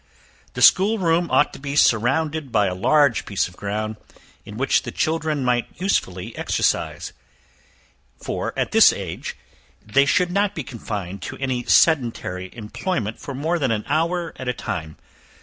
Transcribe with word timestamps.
The 0.55 0.63
school 0.63 0.97
room 0.97 1.29
ought 1.29 1.53
to 1.53 1.59
be 1.59 1.75
surrounded 1.75 2.51
by 2.51 2.65
a 2.65 2.73
large 2.73 3.23
piece 3.23 3.47
of 3.47 3.55
ground, 3.55 3.97
in 4.45 4.57
which 4.57 4.81
the 4.81 4.91
children 4.91 5.45
might 5.45 5.71
be 5.77 5.83
usefully 5.85 6.35
exercised, 6.35 7.11
for 8.19 8.51
at 8.57 8.71
this 8.71 8.91
age 8.91 9.37
they 9.85 10.07
should 10.07 10.31
not 10.31 10.55
be 10.55 10.63
confined 10.63 11.21
to 11.21 11.37
any 11.37 11.65
sedentary 11.65 12.49
employment 12.53 13.19
for 13.19 13.35
more 13.35 13.59
than 13.59 13.69
an 13.69 13.85
hour 13.87 14.33
at 14.37 14.47
a 14.49 14.53
time. 14.53 14.97